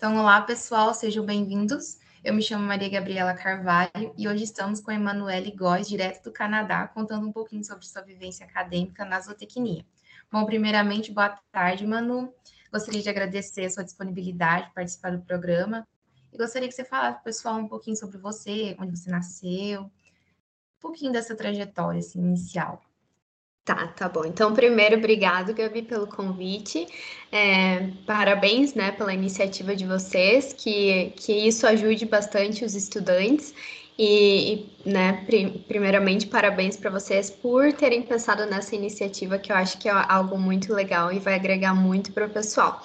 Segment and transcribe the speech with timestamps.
[0.00, 1.98] Então, olá pessoal, sejam bem-vindos.
[2.24, 6.32] Eu me chamo Maria Gabriela Carvalho e hoje estamos com a Emanuele Góes, direto do
[6.32, 9.84] Canadá, contando um pouquinho sobre sua vivência acadêmica na zootecnia.
[10.32, 12.32] Bom, primeiramente, boa tarde, Manu.
[12.72, 15.86] Gostaria de agradecer a sua disponibilidade de participar do programa
[16.32, 19.82] e gostaria que você falasse para o pessoal um pouquinho sobre você, onde você nasceu,
[19.82, 19.90] um
[20.80, 22.82] pouquinho dessa trajetória assim, inicial.
[23.70, 24.24] Tá, tá bom.
[24.24, 26.88] Então, primeiro, obrigado, Gabi, pelo convite.
[27.30, 33.54] É, parabéns, né, pela iniciativa de vocês, que, que isso ajude bastante os estudantes.
[33.96, 35.24] E, e né,
[35.68, 40.36] primeiramente, parabéns para vocês por terem pensado nessa iniciativa, que eu acho que é algo
[40.36, 42.82] muito legal e vai agregar muito para o pessoal.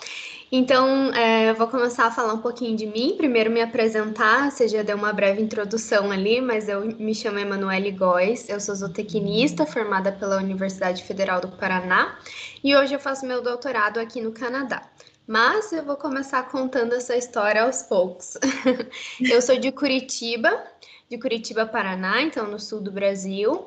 [0.52, 3.16] Então, é, eu vou começar a falar um pouquinho de mim.
[3.18, 4.52] Primeiro, me apresentar.
[4.52, 8.48] Você já deu uma breve introdução ali, mas eu me chamo Emanuele Góes.
[8.48, 12.18] Eu sou zootecnista, formada pela Universidade Federal do Paraná.
[12.64, 14.84] E hoje eu faço meu doutorado aqui no Canadá.
[15.28, 18.38] Mas eu vou começar contando essa história aos poucos.
[19.20, 20.64] eu sou de Curitiba,
[21.10, 23.66] de Curitiba, Paraná, então no sul do Brasil.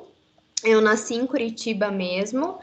[0.63, 2.57] Eu nasci em Curitiba mesmo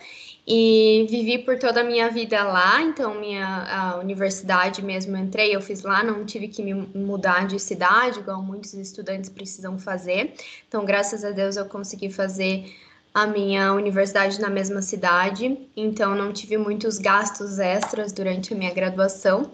[0.46, 5.82] e vivi por toda a minha vida lá, então minha universidade mesmo entrei, eu fiz
[5.82, 10.34] lá, não tive que me mudar de cidade, igual muitos estudantes precisam fazer.
[10.68, 12.72] Então, graças a Deus, eu consegui fazer
[13.12, 18.72] a minha universidade na mesma cidade, então não tive muitos gastos extras durante a minha
[18.72, 19.50] graduação.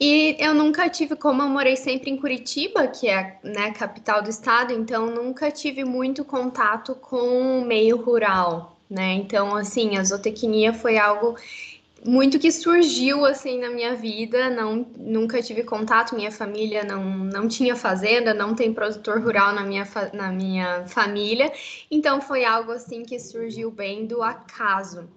[0.00, 4.22] E eu nunca tive, como eu morei sempre em Curitiba, que é né, a capital
[4.22, 9.14] do estado, então nunca tive muito contato com o meio rural, né?
[9.14, 11.36] Então, assim, a zootecnia foi algo
[12.04, 17.48] muito que surgiu assim na minha vida, não nunca tive contato, minha família não, não
[17.48, 21.52] tinha fazenda, não tem produtor rural na minha, na minha família,
[21.90, 25.08] então foi algo assim que surgiu bem do acaso.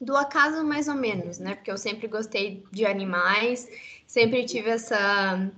[0.00, 1.56] Do acaso mais ou menos, né?
[1.56, 3.68] Porque eu sempre gostei de animais,
[4.06, 5.50] sempre tive essa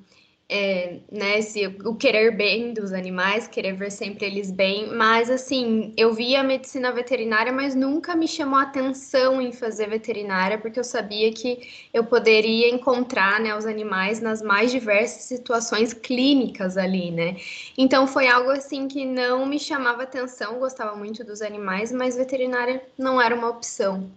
[0.55, 5.95] é, né, esse, o querer bem dos animais, querer ver sempre eles bem, mas assim,
[5.97, 10.85] eu via a medicina veterinária, mas nunca me chamou atenção em fazer veterinária, porque eu
[10.85, 17.37] sabia que eu poderia encontrar, né, os animais nas mais diversas situações clínicas ali, né,
[17.79, 22.83] então foi algo assim que não me chamava atenção, gostava muito dos animais, mas veterinária
[22.99, 24.11] não era uma opção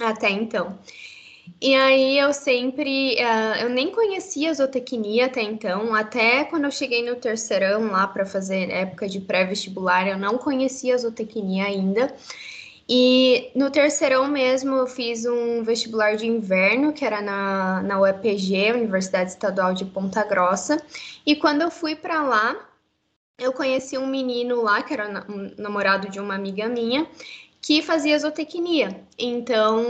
[0.00, 0.78] até então.
[1.60, 7.02] E aí eu sempre, uh, eu nem conhecia zootecnia até então, até quando eu cheguei
[7.08, 12.14] no terceirão lá para fazer época de pré-vestibular, eu não conhecia zootecnia ainda.
[12.88, 18.72] E no terceirão mesmo eu fiz um vestibular de inverno, que era na, na UEPG,
[18.72, 20.82] Universidade Estadual de Ponta Grossa.
[21.24, 22.56] E quando eu fui para lá,
[23.38, 27.06] eu conheci um menino lá, que era um namorado de uma amiga minha,
[27.60, 29.00] que fazia zootecnia.
[29.18, 29.82] Então,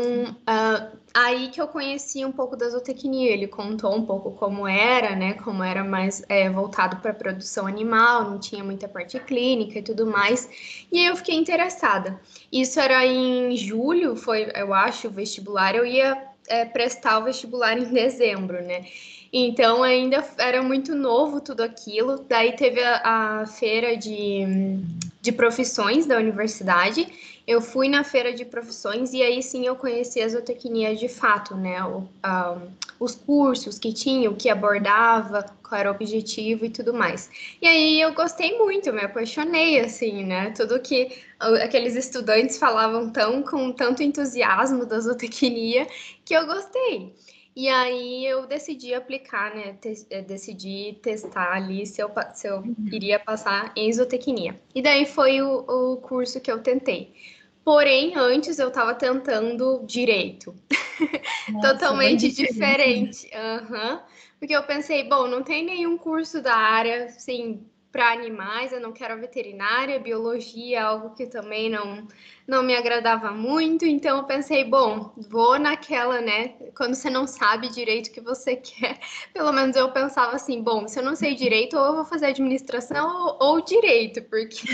[0.48, 3.30] uh, aí que eu conheci um pouco da zootecnia.
[3.30, 5.34] Ele contou um pouco como era, né?
[5.34, 10.06] Como era mais é, voltado para produção animal, não tinha muita parte clínica e tudo
[10.06, 10.48] mais.
[10.91, 12.20] E aí eu fiquei interessada.
[12.50, 15.76] Isso era em julho, foi, eu acho, o vestibular.
[15.76, 18.84] Eu ia é, prestar o vestibular em dezembro, né?
[19.32, 22.25] Então ainda era muito novo tudo aquilo.
[22.28, 24.78] Daí teve a, a feira de,
[25.20, 27.08] de profissões da universidade
[27.47, 31.55] eu fui na feira de profissões e aí sim eu conheci a zootecnia de fato,
[31.55, 31.84] né?
[31.84, 36.94] O, um, os cursos que tinha, o que abordava, qual era o objetivo e tudo
[36.94, 37.28] mais.
[37.60, 40.53] E aí eu gostei muito, me apaixonei, assim, né?
[40.53, 41.22] Tudo que
[41.62, 45.87] aqueles estudantes falavam tão com tanto entusiasmo da zootecnia
[46.25, 47.12] que eu gostei.
[47.56, 49.75] E aí eu decidi aplicar, né?
[49.81, 52.75] Te eh, decidi testar ali se eu, se eu uhum.
[52.91, 54.61] iria passar em zootecnia.
[54.75, 57.15] E daí foi o, o curso que eu tentei.
[57.64, 60.54] Porém, antes eu estava tentando direito.
[61.48, 63.30] Nossa, Totalmente diferente.
[63.34, 64.00] Uhum.
[64.38, 68.91] Porque eu pensei, bom, não tem nenhum curso da área, assim, para animais, eu não
[68.91, 72.08] quero veterinária, biologia, algo que também não,
[72.44, 77.69] não me agradava muito, então eu pensei, bom, vou naquela, né, quando você não sabe
[77.69, 78.99] direito o que você quer,
[79.32, 82.26] pelo menos eu pensava assim, bom, se eu não sei direito, ou eu vou fazer
[82.26, 84.67] administração ou, ou direito, porque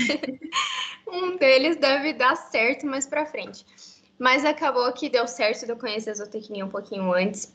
[1.07, 3.67] um deles deve dar certo mais para frente.
[4.19, 7.55] Mas acabou que deu certo de eu conhecer a zootecnia um pouquinho antes,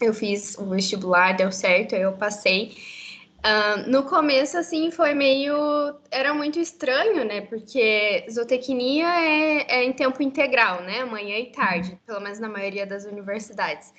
[0.00, 2.76] eu fiz o vestibular, deu certo, aí eu passei,
[3.44, 5.54] Uh, no começo, assim, foi meio.
[6.12, 7.40] Era muito estranho, né?
[7.40, 11.04] Porque zootecnia é, é em tempo integral, né?
[11.04, 13.92] Manhã e tarde, pelo menos na maioria das universidades.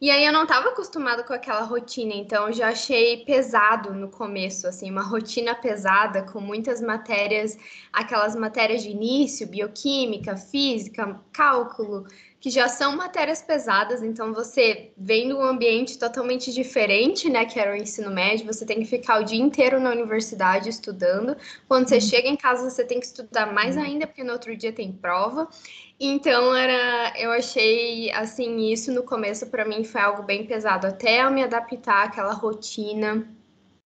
[0.00, 4.66] E aí eu não estava acostumada com aquela rotina, então já achei pesado no começo,
[4.66, 7.56] assim, uma rotina pesada com muitas matérias,
[7.90, 12.06] aquelas matérias de início, bioquímica, física, cálculo,
[12.44, 17.58] que já são matérias pesadas, então você vem de um ambiente totalmente diferente, né, que
[17.58, 21.38] era o ensino médio, você tem que ficar o dia inteiro na universidade estudando.
[21.66, 22.00] Quando você uhum.
[22.02, 25.48] chega em casa, você tem que estudar mais ainda, porque no outro dia tem prova.
[25.98, 31.24] Então era, eu achei assim, isso no começo para mim foi algo bem pesado, até
[31.24, 33.26] eu me adaptar àquela rotina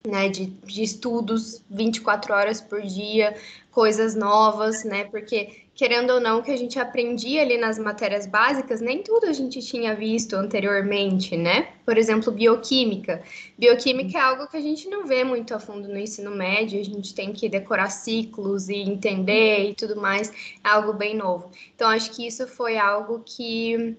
[0.06, 3.36] né, de, de estudos 24 horas por dia,
[3.72, 5.06] coisas novas, né?
[5.06, 9.34] Porque, querendo ou não, que a gente aprendia ali nas matérias básicas, nem tudo a
[9.34, 11.70] gente tinha visto anteriormente, né?
[11.84, 13.24] Por exemplo, bioquímica.
[13.58, 16.86] Bioquímica é algo que a gente não vê muito a fundo no ensino médio, a
[16.86, 20.32] gente tem que decorar ciclos e entender e tudo mais,
[20.64, 21.50] é algo bem novo.
[21.76, 23.98] Então, acho que isso foi algo que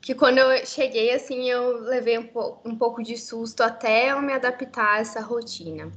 [0.00, 4.22] que quando eu cheguei, assim, eu levei um, po um pouco de susto até eu
[4.22, 5.92] me adaptar a essa rotina.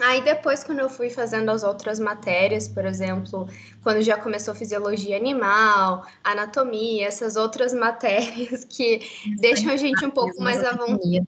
[0.00, 3.46] Aí depois, quando eu fui fazendo as outras matérias, por exemplo,
[3.82, 9.00] quando já começou fisiologia animal, anatomia, essas outras matérias que
[9.38, 11.22] deixam a gente um pouco mais à vontade.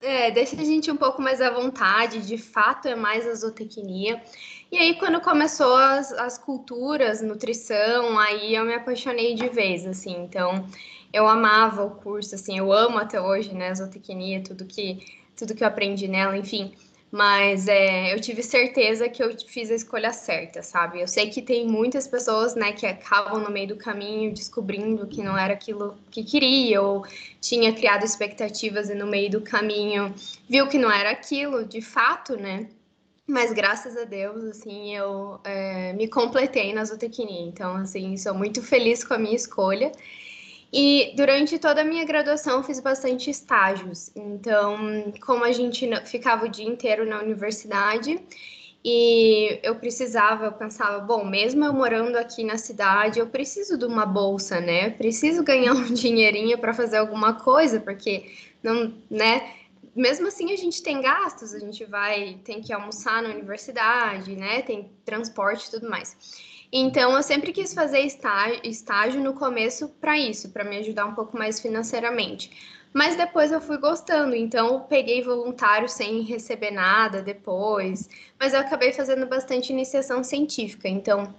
[0.00, 4.20] É, deixa a gente um pouco mais à vontade, de fato é mais a zootecnia.
[4.70, 10.24] E aí, quando começou as, as culturas, nutrição, aí eu me apaixonei de vez, assim.
[10.24, 10.66] Então,
[11.12, 14.98] eu amava o curso, assim, eu amo até hoje, né, zootecnia, tudo que,
[15.36, 16.74] tudo que eu aprendi nela, enfim.
[17.12, 20.98] Mas é, eu tive certeza que eu fiz a escolha certa, sabe?
[20.98, 25.22] Eu sei que tem muitas pessoas, né, que acabam no meio do caminho descobrindo que
[25.22, 27.04] não era aquilo que queria, ou
[27.38, 30.14] tinha criado expectativas e no meio do caminho
[30.48, 32.66] viu que não era aquilo, de fato, né?
[33.26, 37.42] Mas graças a Deus, assim, eu é, me completei na zootecnia.
[37.42, 39.92] Então, assim, sou muito feliz com a minha escolha.
[40.72, 44.10] E durante toda a minha graduação fiz bastante estágios.
[44.16, 48.18] Então, como a gente ficava o dia inteiro na universidade
[48.82, 53.84] e eu precisava, eu pensava, bom, mesmo eu morando aqui na cidade, eu preciso de
[53.84, 54.88] uma bolsa, né?
[54.90, 58.32] Preciso ganhar um dinheirinho para fazer alguma coisa, porque
[58.62, 59.52] não, né?
[59.94, 64.62] Mesmo assim a gente tem gastos, a gente vai, tem que almoçar na universidade, né?
[64.62, 66.16] Tem transporte e tudo mais.
[66.72, 71.36] Então, eu sempre quis fazer estágio, no começo para isso, para me ajudar um pouco
[71.36, 72.50] mais financeiramente.
[72.94, 78.08] Mas depois eu fui gostando, então eu peguei voluntário sem receber nada depois.
[78.40, 81.34] Mas eu acabei fazendo bastante iniciação científica, então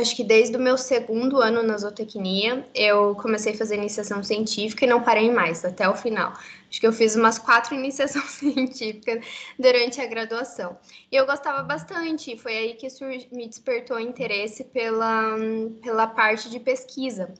[0.00, 4.84] acho que desde o meu segundo ano na zootecnia, eu comecei a fazer iniciação científica
[4.84, 6.32] e não parei mais, até o final.
[6.68, 9.24] Acho que eu fiz umas quatro iniciações científicas
[9.58, 10.76] durante a graduação.
[11.10, 12.88] E eu gostava bastante, foi aí que
[13.32, 15.36] me despertou interesse pela,
[15.82, 17.32] pela parte de pesquisa.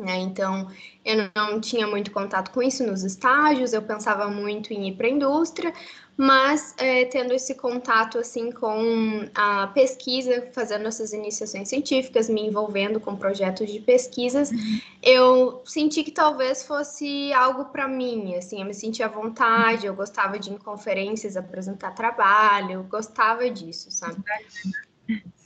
[0.00, 0.18] Né?
[0.18, 0.70] Então,
[1.04, 5.08] eu não tinha muito contato com isso nos estágios, eu pensava muito em ir para
[5.08, 5.74] a indústria,
[6.16, 13.00] mas é, tendo esse contato assim com a pesquisa, fazendo essas iniciações científicas, me envolvendo
[13.00, 14.80] com projetos de pesquisas, uhum.
[15.02, 19.94] eu senti que talvez fosse algo para mim, assim, eu me sentia à vontade, eu
[19.94, 24.22] gostava de ir em conferências, apresentar trabalho, eu gostava disso, sabe?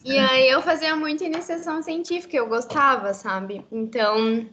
[0.05, 3.65] E aí eu fazia muita iniciação científica, eu gostava, sabe?
[3.71, 4.49] Então,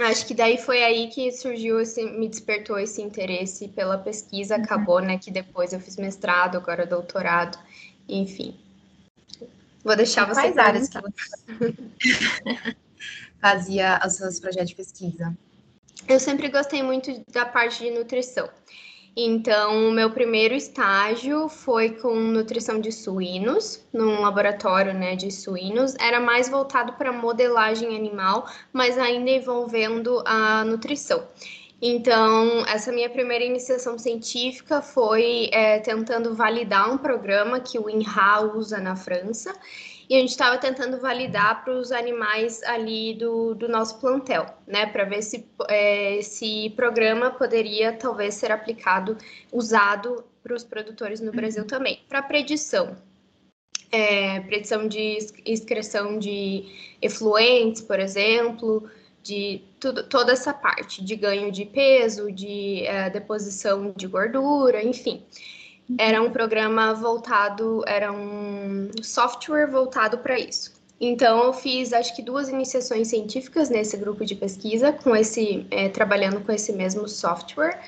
[0.00, 4.62] Acho que daí foi aí que surgiu esse, me despertou esse interesse pela pesquisa, uhum.
[4.62, 7.58] acabou, né, que depois eu fiz mestrado, agora doutorado,
[8.08, 8.58] enfim.
[9.84, 11.74] Vou deixar você Quais áreas que você
[13.40, 15.36] fazia os seus projetos de pesquisa?
[16.08, 18.48] Eu sempre gostei muito da parte de nutrição.
[19.16, 25.96] Então, o meu primeiro estágio foi com nutrição de suínos, num laboratório né, de suínos.
[25.96, 31.26] Era mais voltado para modelagem animal, mas ainda envolvendo a nutrição.
[31.82, 38.54] Então, essa minha primeira iniciação científica foi é, tentando validar um programa que o INRA
[38.54, 39.52] usa na França
[40.10, 44.84] e a gente estava tentando validar para os animais ali do, do nosso plantel, né,
[44.84, 49.16] para ver se é, esse programa poderia talvez ser aplicado,
[49.52, 51.68] usado para os produtores no Brasil uhum.
[51.68, 52.96] também, para predição.
[53.92, 56.64] É, predição de excreção de
[57.00, 58.90] efluentes, por exemplo,
[59.22, 65.22] de tudo, toda essa parte de ganho de peso, de é, deposição de gordura, enfim.
[65.98, 70.72] Era um programa voltado, era um software voltado para isso.
[71.00, 75.88] Então, eu fiz acho que duas iniciações científicas nesse grupo de pesquisa, com esse, é,
[75.88, 77.80] trabalhando com esse mesmo software.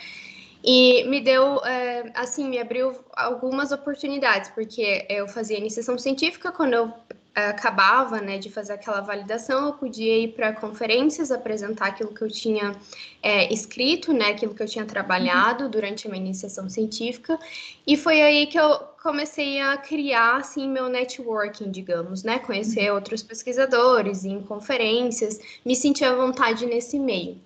[0.65, 6.73] E me deu, é, assim, me abriu algumas oportunidades, porque eu fazia iniciação científica, quando
[6.73, 6.93] eu
[7.35, 12.29] acabava né, de fazer aquela validação, eu podia ir para conferências, apresentar aquilo que eu
[12.29, 12.77] tinha
[13.23, 17.39] é, escrito, né, aquilo que eu tinha trabalhado durante a minha iniciação científica,
[17.87, 22.97] e foi aí que eu comecei a criar assim meu networking, digamos, né, conhecer uhum.
[22.97, 27.41] outros pesquisadores, em conferências, me sentir à vontade nesse meio.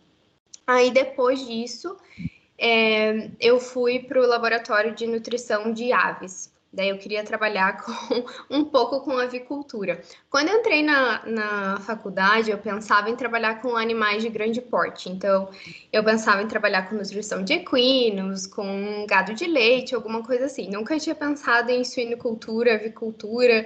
[0.67, 1.97] Aí depois disso,
[2.59, 6.56] é, eu fui para o laboratório de nutrição de aves.
[6.77, 10.03] Daí eu queria trabalhar com um pouco com avicultura.
[10.29, 15.09] Quando eu entrei na, na faculdade, eu pensava em trabalhar com animais de grande porte.
[15.09, 15.49] Então,
[15.91, 20.69] eu pensava em trabalhar com nutrição de equinos, com gado de leite, alguma coisa assim.
[20.71, 23.65] Nunca tinha pensado em suinocultura, avicultura,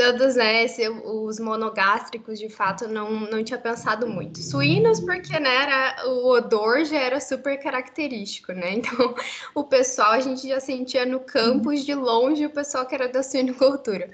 [0.00, 0.64] todos né,
[1.04, 4.40] os monogástricos, de fato, não, não tinha pensado muito.
[4.42, 8.70] Suínos, porque né, era, o odor já era super característico, né?
[8.80, 9.14] Então,
[9.54, 13.22] o pessoal, a gente já sentia no campus de longe o pessoal que era da
[13.22, 14.10] suinocultura.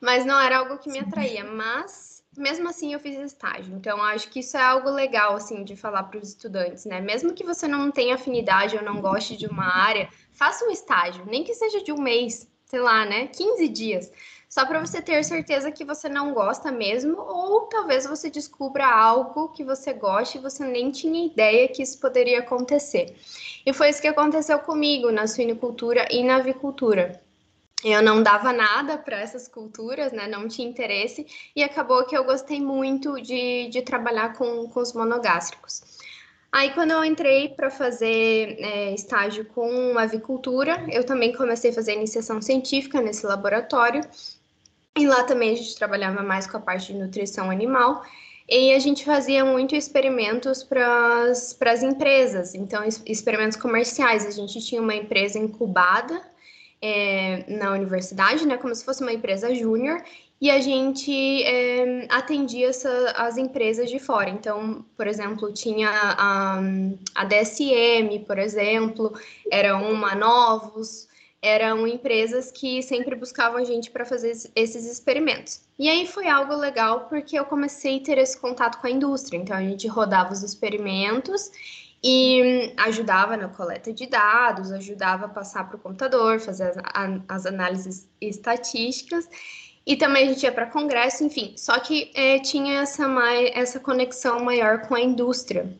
[0.00, 3.72] Mas não era algo que me atraía, mas mesmo assim eu fiz estágio.
[3.76, 7.00] Então, acho que isso é algo legal, assim, de falar para os estudantes, né?
[7.00, 11.24] Mesmo que você não tenha afinidade ou não goste de uma área, faça um estágio,
[11.26, 13.28] nem que seja de um mês, sei lá, né?
[13.28, 14.10] 15 dias
[14.48, 19.50] só para você ter certeza que você não gosta mesmo, ou talvez você descubra algo
[19.50, 23.14] que você goste e você nem tinha ideia que isso poderia acontecer.
[23.66, 27.20] E foi isso que aconteceu comigo na suinicultura e na avicultura.
[27.84, 30.26] Eu não dava nada para essas culturas, né?
[30.26, 34.94] Não tinha interesse, e acabou que eu gostei muito de, de trabalhar com, com os
[34.94, 35.82] monogástricos.
[36.50, 41.92] Aí, quando eu entrei para fazer é, estágio com avicultura, eu também comecei a fazer
[41.92, 44.00] iniciação científica nesse laboratório
[44.96, 48.02] e lá também a gente trabalhava mais com a parte de nutrição animal.
[48.48, 54.24] E a gente fazia muito experimentos para as empresas, então, experimentos comerciais.
[54.24, 56.22] A gente tinha uma empresa incubada
[56.80, 60.02] é, na universidade, né, como se fosse uma empresa júnior,
[60.40, 64.30] e a gente é, atendia essa, as empresas de fora.
[64.30, 66.60] Então, por exemplo, tinha a,
[67.14, 69.12] a DSM, por exemplo,
[69.50, 71.08] era uma Novos,
[71.40, 75.60] eram empresas que sempre buscavam a gente para fazer esses experimentos.
[75.78, 79.38] E aí foi algo legal porque eu comecei a ter esse contato com a indústria.
[79.38, 81.50] Então a gente rodava os experimentos
[82.02, 86.72] e ajudava na coleta de dados, ajudava a passar para o computador, fazer
[87.28, 89.28] as, análises estatísticas.
[89.86, 91.54] E também a gente ia para congresso, enfim.
[91.56, 95.72] Só que é, tinha essa, mai, essa conexão maior com a indústria.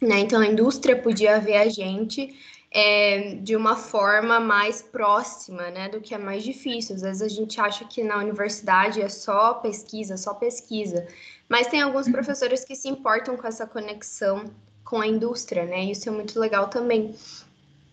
[0.00, 0.20] Né?
[0.20, 2.34] Então a indústria podia ver a gente
[2.72, 6.94] é, de uma forma mais próxima, né, do que é mais difícil.
[6.94, 11.06] Às vezes a gente acha que na universidade é só pesquisa, só pesquisa,
[11.48, 12.12] mas tem alguns uhum.
[12.12, 14.44] professores que se importam com essa conexão
[14.84, 15.84] com a indústria, né?
[15.84, 17.14] Isso é muito legal também.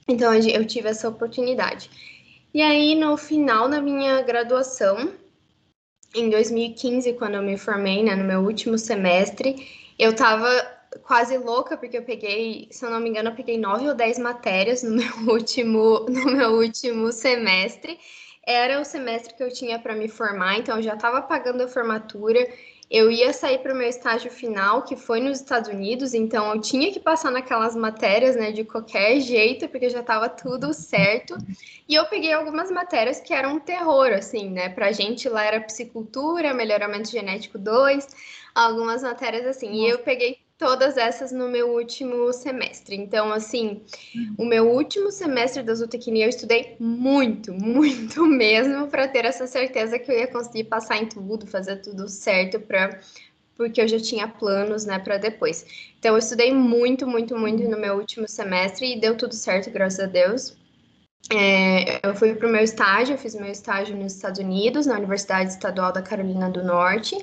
[0.08, 1.90] Então eu tive essa oportunidade.
[2.54, 5.12] E aí no final da minha graduação,
[6.16, 9.68] em 2015, quando eu me formei, né, no meu último semestre,
[10.00, 13.88] eu estava quase louca, porque eu peguei, se eu não me engano, eu peguei nove
[13.88, 18.00] ou dez matérias no meu último, no meu último semestre.
[18.46, 21.68] Era o semestre que eu tinha para me formar, então eu já estava pagando a
[21.68, 22.48] formatura.
[22.90, 26.62] Eu ia sair para o meu estágio final, que foi nos Estados Unidos, então eu
[26.62, 31.36] tinha que passar naquelas matérias, né, de qualquer jeito, porque já estava tudo certo.
[31.86, 34.70] E eu peguei algumas matérias que eram um terror, assim, né?
[34.70, 38.08] Para a gente lá era psicultura, melhoramento genético 2,
[38.56, 39.74] algumas matérias assim.
[39.74, 42.96] E eu peguei todas essas no meu último semestre.
[42.96, 43.82] Então, assim,
[44.38, 50.00] o meu último semestre da zootecnia eu estudei muito, muito mesmo para ter essa certeza
[50.00, 53.00] que eu ia conseguir passar em tudo, fazer tudo certo para
[53.56, 55.66] porque eu já tinha planos, né, para depois.
[55.98, 60.00] Então, eu estudei muito, muito, muito no meu último semestre e deu tudo certo, graças
[60.00, 60.56] a Deus.
[61.34, 64.96] É, eu fui para o meu estágio, eu fiz meu estágio nos Estados Unidos, na
[64.96, 67.18] Universidade Estadual da Carolina do Norte,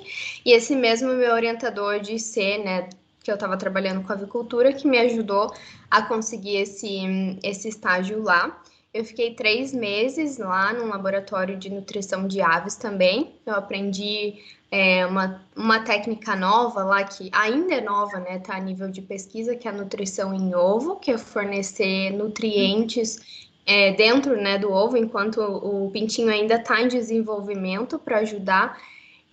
[0.45, 2.89] e esse mesmo meu orientador de C, né,
[3.25, 5.51] que eu estava trabalhando com avicultura, que me ajudou
[5.91, 8.63] a conseguir esse, esse estágio lá.
[8.93, 13.35] Eu fiquei três meses lá no laboratório de nutrição de aves também.
[13.47, 14.35] Eu aprendi
[14.71, 18.39] é, uma, uma técnica nova lá, que ainda é nova, né?
[18.39, 23.49] Tá a nível de pesquisa, que é a nutrição em ovo, que é fornecer nutrientes
[23.67, 28.79] é, dentro né, do ovo, enquanto o pintinho ainda está em desenvolvimento, para ajudar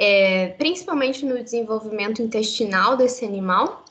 [0.03, 3.85] é, principalmente no desenvolvimento intestinal desse animal,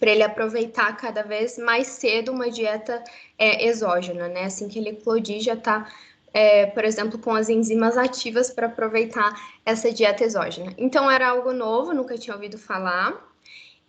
[0.00, 3.00] para ele aproveitar cada vez mais cedo uma dieta
[3.38, 4.46] é, exógena, né?
[4.46, 5.88] Assim que ele eclodir, já está,
[6.34, 9.32] é, por exemplo, com as enzimas ativas para aproveitar
[9.64, 10.74] essa dieta exógena.
[10.76, 13.14] Então era algo novo, nunca tinha ouvido falar.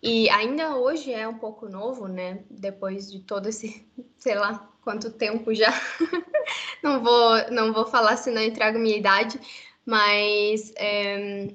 [0.00, 2.38] E ainda hoje é um pouco novo, né?
[2.48, 3.84] Depois de todo esse,
[4.16, 5.72] sei lá, quanto tempo já.
[6.84, 9.40] não vou, não vou falar se não entrego minha idade,
[9.84, 11.48] mas é,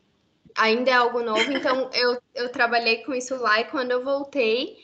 [0.56, 4.78] ainda é algo novo, então eu, eu trabalhei com isso lá e quando eu voltei,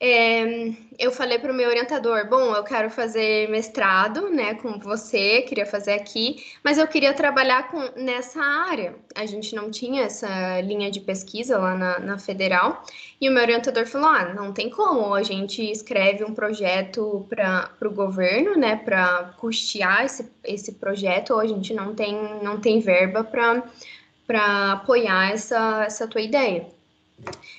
[0.00, 5.42] é, eu falei para o meu orientador, bom, eu quero fazer mestrado, né, com você,
[5.42, 8.94] queria fazer aqui, mas eu queria trabalhar com, nessa área.
[9.16, 12.84] A gente não tinha essa linha de pesquisa lá na, na federal,
[13.20, 17.68] e o meu orientador falou, ah, não tem como, a gente escreve um projeto para
[17.82, 22.78] o governo, né, para custear esse, esse projeto, ou a gente não tem, não tem
[22.78, 26.77] verba para apoiar essa, essa tua ideia.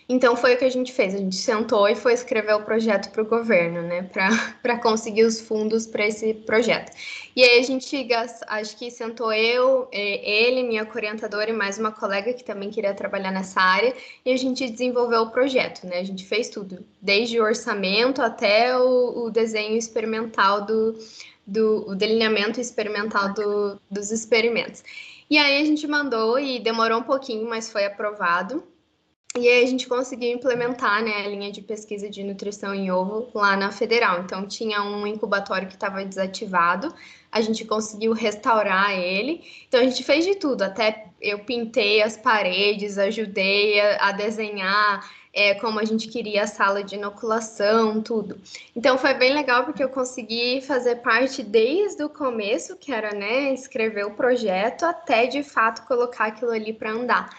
[0.08, 3.12] Então foi o que a gente fez, a gente sentou e foi escrever o projeto
[3.12, 6.92] para o governo, né, para conseguir os fundos para esse projeto.
[7.36, 8.08] E aí a gente,
[8.48, 13.32] acho que sentou eu, ele, minha orientadora e mais uma colega que também queria trabalhar
[13.32, 13.94] nessa área,
[14.26, 18.76] e a gente desenvolveu o projeto, né, a gente fez tudo, desde o orçamento até
[18.78, 20.98] o, o desenho experimental do,
[21.46, 24.84] do o delineamento experimental do, dos experimentos.
[25.30, 28.64] E aí a gente mandou e demorou um pouquinho, mas foi aprovado.
[29.38, 33.30] E aí a gente conseguiu implementar né, a linha de pesquisa de nutrição em ovo
[33.34, 34.22] lá na Federal.
[34.22, 36.92] Então tinha um incubatório que estava desativado,
[37.32, 39.44] a gente conseguiu restaurar ele.
[39.68, 45.08] Então a gente fez de tudo, até eu pintei as paredes, ajudei a, a desenhar
[45.32, 48.40] é, como a gente queria a sala de inoculação, tudo.
[48.76, 53.54] Então foi bem legal porque eu consegui fazer parte desde o começo, que era né,
[53.54, 57.30] escrever o projeto, até de fato colocar aquilo ali para andar.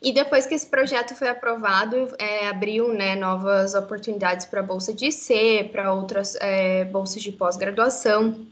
[0.00, 4.94] E depois que esse projeto foi aprovado, é, abriu né, novas oportunidades para a Bolsa
[4.94, 8.46] de C, para outras é, bolsas de pós-graduação,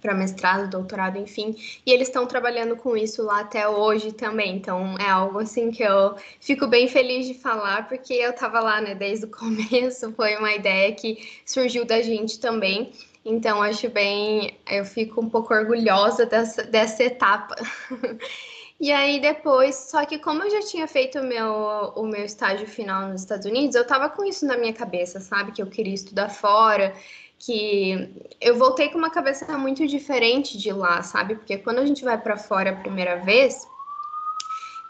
[0.00, 1.54] para mestrado, doutorado, enfim.
[1.86, 4.56] E eles estão trabalhando com isso lá até hoje também.
[4.56, 8.80] Então é algo assim que eu fico bem feliz de falar, porque eu estava lá
[8.80, 12.92] né, desde o começo, foi uma ideia que surgiu da gente também.
[13.24, 17.54] Então, acho bem, eu fico um pouco orgulhosa dessa, dessa etapa.
[18.80, 22.66] E aí depois, só que como eu já tinha feito o meu, o meu estágio
[22.66, 25.50] final nos Estados Unidos, eu tava com isso na minha cabeça, sabe?
[25.50, 26.94] Que eu queria estudar fora,
[27.40, 28.08] que
[28.40, 31.34] eu voltei com uma cabeça muito diferente de lá, sabe?
[31.34, 33.66] Porque quando a gente vai para fora a primeira vez,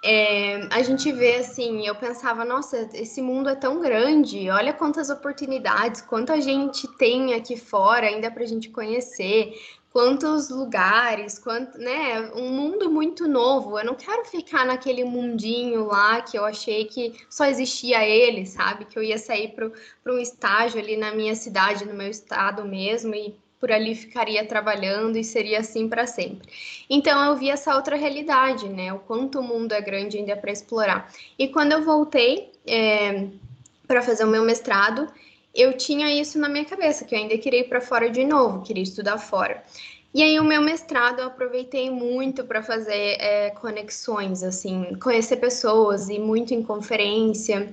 [0.05, 5.11] é, a gente vê assim, eu pensava, nossa, esse mundo é tão grande, olha quantas
[5.11, 9.55] oportunidades, quanta gente tem aqui fora ainda para a gente conhecer,
[9.93, 13.79] quantos lugares, quanto, né, um mundo muito novo.
[13.79, 18.85] Eu não quero ficar naquele mundinho lá que eu achei que só existia ele, sabe?
[18.85, 23.15] Que eu ia sair para um estágio ali na minha cidade, no meu estado mesmo,
[23.15, 26.49] e por ali ficaria trabalhando e seria assim para sempre.
[26.89, 28.93] Então eu vi essa outra realidade, né?
[28.93, 31.13] O quanto o mundo é grande ainda para explorar.
[31.39, 33.27] E quando eu voltei é,
[33.87, 35.09] para fazer o meu mestrado,
[35.55, 38.63] eu tinha isso na minha cabeça, que eu ainda queria ir para fora de novo,
[38.63, 39.63] queria estudar fora.
[40.15, 46.09] E aí, o meu mestrado eu aproveitei muito para fazer é, conexões, assim, conhecer pessoas,
[46.09, 47.73] e muito em conferência,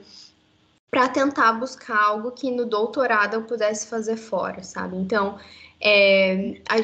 [0.92, 4.98] para tentar buscar algo que no doutorado eu pudesse fazer fora, sabe?
[4.98, 5.38] Então,
[5.82, 6.76] é, a,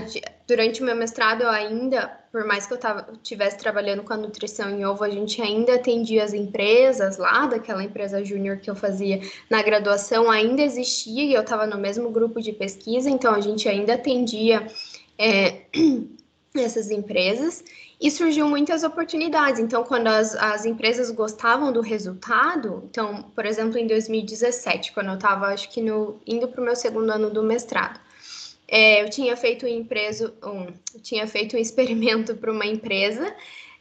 [0.52, 2.80] durante o meu mestrado, eu ainda, por mais que eu
[3.14, 7.82] estivesse trabalhando com a nutrição em ovo, a gente ainda atendia as empresas lá, daquela
[7.82, 12.42] empresa júnior que eu fazia na graduação, ainda existia e eu estava no mesmo grupo
[12.42, 14.68] de pesquisa, então a gente ainda atendia
[15.18, 15.62] é,
[16.54, 17.64] essas empresas
[18.02, 19.58] e surgiu muitas oportunidades.
[19.62, 25.16] Então, quando as, as empresas gostavam do resultado, então, por exemplo, em 2017, quando eu
[25.16, 28.02] estava, acho que no, indo para o meu segundo ano do mestrado,
[28.71, 30.67] é, eu tinha feito um, empresa, um,
[31.01, 33.36] tinha feito um experimento para uma empresa,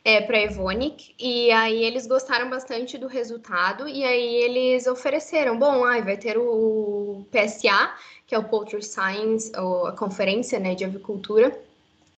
[0.05, 5.57] é, para a Evonik, e aí eles gostaram bastante do resultado, e aí eles ofereceram,
[5.57, 7.95] bom, ai, vai ter o PSA,
[8.27, 11.57] que é o Poultry Science, ou a conferência né, de avicultura,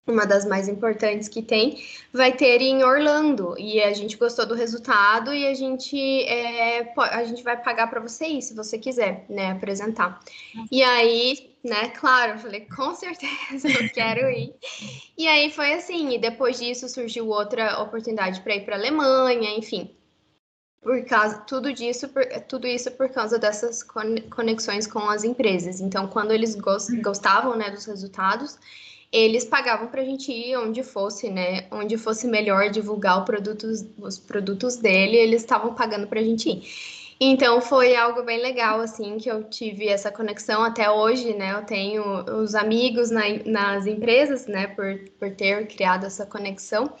[0.05, 3.55] uma das mais importantes que tem, vai ter em Orlando.
[3.57, 8.01] E a gente gostou do resultado e a gente, é, a gente vai pagar para
[8.01, 10.19] você ir, se você quiser, né, apresentar.
[10.69, 14.53] E aí, né, claro, eu falei, com certeza eu quero ir.
[15.17, 19.89] E aí foi assim, e depois disso surgiu outra oportunidade para ir para Alemanha, enfim.
[20.81, 25.79] Por causa, tudo disso, por, tudo isso por causa dessas conexões com as empresas.
[25.79, 28.59] Então, quando eles gostavam, né, dos resultados,
[29.13, 31.67] eles pagavam para a gente ir onde fosse, né?
[31.71, 33.23] Onde fosse melhor divulgar
[33.99, 36.63] os produtos dele, eles estavam pagando para a gente ir.
[37.21, 41.53] Então foi algo bem legal, assim, que eu tive essa conexão até hoje, né?
[41.53, 42.03] Eu tenho
[42.41, 44.67] os amigos na, nas empresas, né?
[44.67, 46.91] Por, por ter criado essa conexão.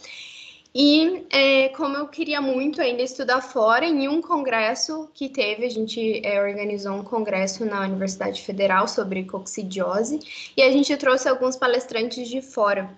[0.75, 5.69] E é, como eu queria muito ainda estudar fora, em um congresso que teve, a
[5.69, 10.19] gente é, organizou um congresso na Universidade Federal sobre coccidiose
[10.57, 12.89] e a gente trouxe alguns palestrantes de fora.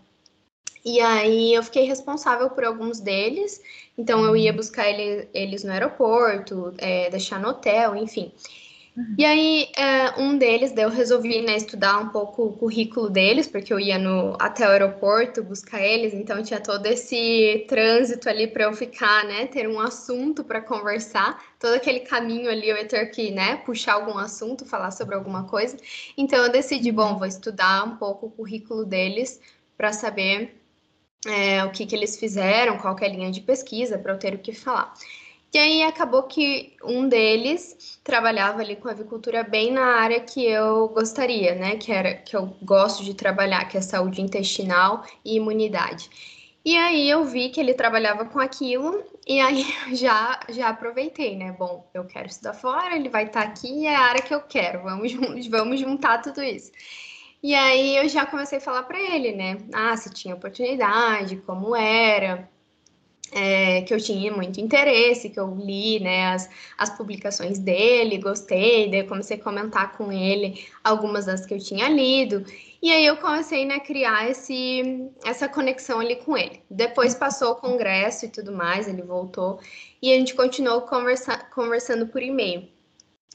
[0.86, 3.62] E aí eu fiquei responsável por alguns deles,
[3.98, 8.32] então eu ia buscar ele, eles no aeroporto, é, deixar no hotel, enfim.
[9.18, 13.74] E aí, é, um deles, eu resolvi né, estudar um pouco o currículo deles, porque
[13.74, 18.66] eu ia no, até o aeroporto buscar eles, então tinha todo esse trânsito ali para
[18.66, 21.42] eu ficar, né, ter um assunto para conversar.
[21.58, 25.46] Todo aquele caminho ali eu ia ter que, né, puxar algum assunto, falar sobre alguma
[25.46, 25.78] coisa.
[26.18, 29.40] Então eu decidi, bom, vou estudar um pouco o currículo deles
[29.78, 30.62] para saber
[31.26, 34.34] é, o que, que eles fizeram, qual é a linha de pesquisa, para eu ter
[34.36, 34.94] o que falar.
[35.56, 40.90] E aí acabou que um deles trabalhava ali com avicultura bem na área que eu
[40.90, 41.78] gostaria, né?
[41.78, 46.10] Que era que eu gosto de trabalhar, que é saúde intestinal e imunidade.
[46.66, 49.66] E aí eu vi que ele trabalhava com aquilo e aí
[49.96, 51.54] já já aproveitei, né?
[51.58, 54.42] Bom, eu quero estudar fora, ele vai estar tá aqui, é a área que eu
[54.42, 54.84] quero.
[54.84, 55.14] Vamos
[55.48, 56.70] vamos juntar tudo isso.
[57.42, 59.58] E aí eu já comecei a falar para ele, né?
[59.74, 62.50] Ah, se tinha oportunidade, como era
[63.32, 68.90] é, que eu tinha muito interesse, que eu li né, as, as publicações dele, gostei,
[68.90, 72.46] daí comecei a comentar com ele algumas das que eu tinha lido.
[72.82, 76.62] E aí eu comecei né, a criar esse, essa conexão ali com ele.
[76.70, 79.60] Depois passou o congresso e tudo mais, ele voltou
[80.02, 82.70] e a gente continuou conversa, conversando por e-mail.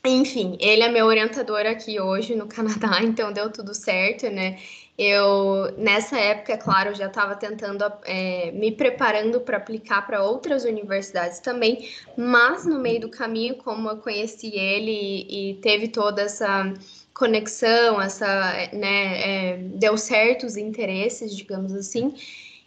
[0.07, 4.59] Enfim, ele é meu orientador aqui hoje no Canadá, então deu tudo certo, né?
[5.03, 10.65] Eu, nessa época, é claro, já estava tentando, é, me preparando para aplicar para outras
[10.65, 16.21] universidades também, mas no meio do caminho, como eu conheci ele e, e teve toda
[16.21, 16.71] essa
[17.15, 22.15] conexão, essa, né, é, deu certos interesses, digamos assim,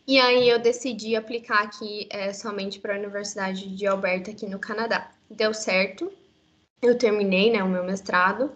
[0.07, 4.57] e aí eu decidi aplicar aqui é, somente para a Universidade de Alberta, aqui no
[4.57, 5.11] Canadá.
[5.29, 6.11] Deu certo,
[6.81, 8.51] eu terminei, né, o meu mestrado,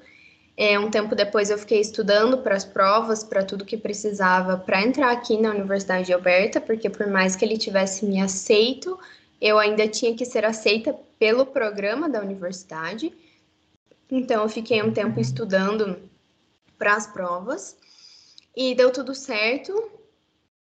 [0.57, 4.81] é, um tempo depois eu fiquei estudando para as provas, para tudo que precisava para
[4.81, 8.99] entrar aqui na Universidade de Alberta, porque por mais que ele tivesse me aceito,
[9.39, 13.13] eu ainda tinha que ser aceita pelo programa da universidade.
[14.09, 15.99] Então eu fiquei um tempo estudando
[16.75, 17.77] para as provas
[18.55, 19.91] e deu tudo certo.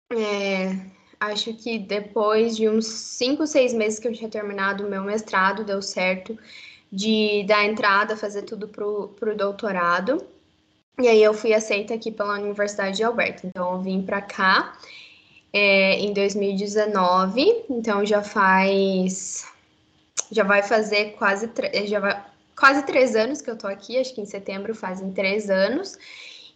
[0.09, 0.73] É,
[1.19, 5.65] acho que depois de uns cinco, seis meses que eu tinha terminado o meu mestrado,
[5.65, 6.37] deu certo
[6.91, 10.25] de dar entrada, fazer tudo para o doutorado.
[10.99, 13.47] E aí eu fui aceita aqui pela Universidade de Alberta.
[13.47, 14.73] Então eu vim para cá
[15.53, 19.45] é, em 2019, então já faz
[20.31, 21.49] já vai fazer quase
[21.85, 22.25] já vai,
[22.57, 25.97] quase três anos que eu tô aqui, acho que em setembro fazem três anos,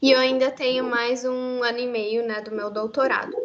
[0.01, 3.35] e eu ainda tenho mais um ano e meio né, do meu doutorado.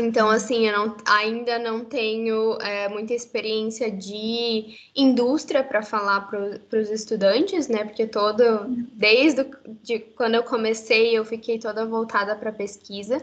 [0.00, 6.78] Então, assim, eu não, ainda não tenho é, muita experiência de indústria para falar para
[6.78, 7.84] os estudantes, né?
[7.84, 9.44] Porque todo, desde
[9.82, 13.22] de quando eu comecei, eu fiquei toda voltada para pesquisa,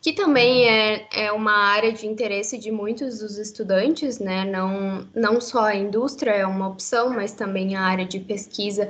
[0.00, 4.44] que também é, é uma área de interesse de muitos dos estudantes, né?
[4.44, 8.88] Não, não só a indústria é uma opção, mas também a área de pesquisa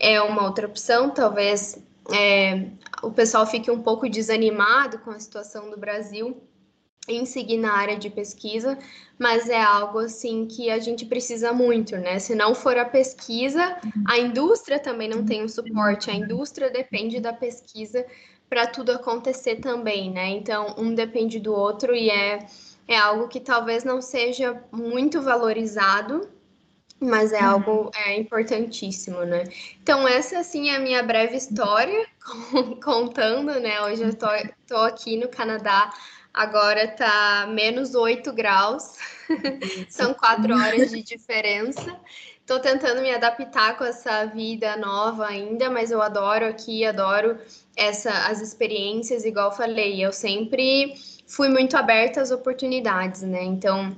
[0.00, 1.10] é uma outra opção.
[1.10, 1.78] Talvez
[2.12, 2.66] é,
[3.02, 6.36] o pessoal fique um pouco desanimado com a situação do Brasil
[7.06, 8.78] em seguir na área de pesquisa,
[9.18, 12.18] mas é algo assim que a gente precisa muito, né?
[12.18, 17.20] Se não for a pesquisa, a indústria também não tem o suporte, a indústria depende
[17.20, 18.04] da pesquisa
[18.48, 20.28] para tudo acontecer também, né?
[20.30, 22.46] Então, um depende do outro e é,
[22.88, 26.28] é algo que talvez não seja muito valorizado,
[27.00, 29.44] mas é algo é, importantíssimo, né?
[29.82, 32.06] Então, essa, assim, é a minha breve história,
[32.82, 33.82] contando, né?
[33.82, 34.26] Hoje eu tô,
[34.66, 35.92] tô aqui no Canadá
[36.34, 38.96] Agora tá menos 8 graus,
[39.88, 41.96] são quatro horas de diferença.
[42.40, 47.38] Estou tentando me adaptar com essa vida nova ainda, mas eu adoro aqui, adoro
[47.76, 50.04] essa, as experiências, igual falei.
[50.04, 50.94] Eu sempre
[51.26, 53.44] fui muito aberta às oportunidades, né?
[53.44, 53.96] Então,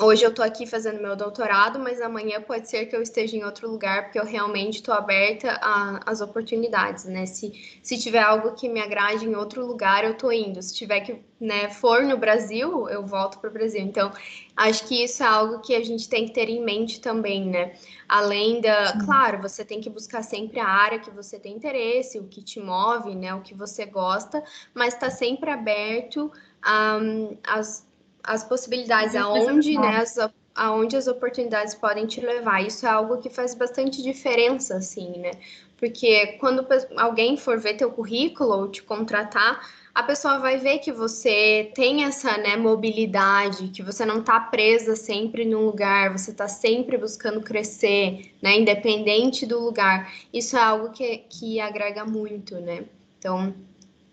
[0.00, 3.44] Hoje eu estou aqui fazendo meu doutorado, mas amanhã pode ser que eu esteja em
[3.44, 5.60] outro lugar, porque eu realmente estou aberta
[6.04, 7.26] às oportunidades, né?
[7.26, 10.60] Se, se tiver algo que me agrade em outro lugar, eu estou indo.
[10.62, 13.82] Se tiver que né, for no Brasil, eu volto para o Brasil.
[13.82, 14.10] Então,
[14.56, 17.74] acho que isso é algo que a gente tem que ter em mente também, né?
[18.08, 22.26] Além da, claro, você tem que buscar sempre a área que você tem interesse, o
[22.26, 23.32] que te move, né?
[23.34, 24.42] O que você gosta,
[24.74, 26.32] mas está sempre aberto
[26.66, 27.86] um, às
[28.24, 30.16] as possibilidades, aonde, né, as,
[30.54, 32.62] aonde as oportunidades podem te levar.
[32.62, 35.32] Isso é algo que faz bastante diferença, assim, né?
[35.76, 40.90] Porque quando alguém for ver teu currículo ou te contratar, a pessoa vai ver que
[40.90, 46.48] você tem essa né, mobilidade, que você não está presa sempre num lugar, você está
[46.48, 50.12] sempre buscando crescer, né, independente do lugar.
[50.32, 52.84] Isso é algo que, que agrega muito, né?
[53.18, 53.54] Então,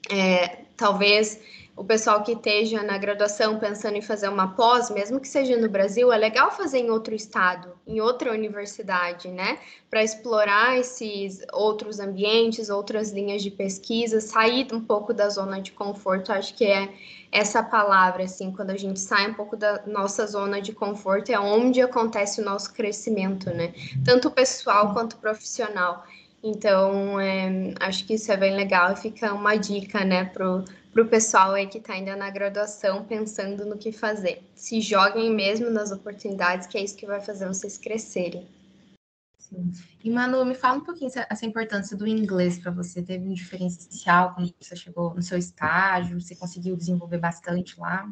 [0.10, 1.40] é, talvez
[1.76, 5.70] o pessoal que esteja na graduação pensando em fazer uma pós, mesmo que seja no
[5.70, 9.58] Brasil, é legal fazer em outro estado, em outra universidade, né?
[9.90, 15.72] Para explorar esses outros ambientes, outras linhas de pesquisa, sair um pouco da zona de
[15.72, 16.94] conforto, acho que é
[17.32, 21.40] essa palavra, assim, quando a gente sai um pouco da nossa zona de conforto, é
[21.40, 23.74] onde acontece o nosso crescimento, né?
[24.04, 26.04] Tanto pessoal quanto profissional.
[26.44, 31.04] Então, é, acho que isso é bem legal e fica uma dica, né, pro para
[31.04, 34.44] o pessoal aí que está ainda na graduação pensando no que fazer.
[34.54, 38.48] Se joguem mesmo nas oportunidades, que é isso que vai fazer vocês crescerem.
[39.38, 39.72] Sim.
[40.04, 43.02] E Manu, me fala um pouquinho essa importância do inglês para você.
[43.02, 46.20] Teve um diferencial quando você chegou no seu estágio?
[46.20, 48.10] Você conseguiu desenvolver bastante lá?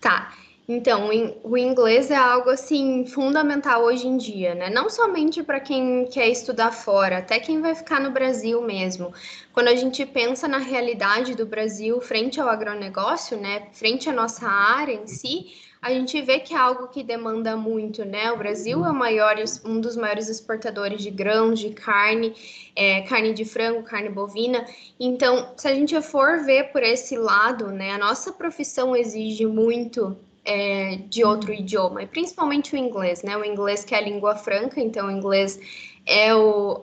[0.00, 0.32] Tá.
[0.72, 1.10] Então,
[1.42, 4.70] o inglês é algo assim fundamental hoje em dia, né?
[4.70, 9.12] Não somente para quem quer estudar fora, até quem vai ficar no Brasil mesmo.
[9.52, 14.46] Quando a gente pensa na realidade do Brasil frente ao agronegócio, né, frente à nossa
[14.46, 18.30] área em si, a gente vê que é algo que demanda muito, né?
[18.30, 22.32] O Brasil é maior, um dos maiores exportadores de grãos, de carne,
[22.76, 24.64] é, carne de frango, carne bovina.
[25.00, 30.16] Então, se a gente for ver por esse lado, né, a nossa profissão exige muito
[30.44, 33.36] é, de outro idioma, e principalmente o inglês, né?
[33.36, 35.58] O inglês que é a língua franca, então o inglês
[36.06, 36.82] é o,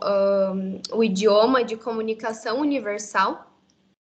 [0.53, 3.51] um, o idioma de comunicação universal.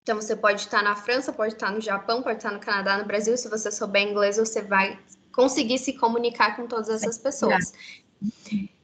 [0.04, 3.06] Então você pode estar na França, pode estar no Japão, pode estar no Canadá, no
[3.06, 3.38] Brasil.
[3.38, 4.98] Se você souber inglês, você vai
[5.34, 7.74] conseguir se comunicar com todas essas pessoas.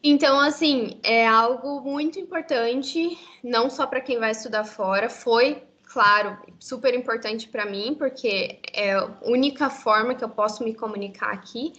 [0.03, 5.63] Então, assim, é algo muito importante, não só para quem vai estudar fora, foi
[5.95, 11.31] claro, super importante para mim, porque é a única forma que eu posso me comunicar
[11.31, 11.71] aqui.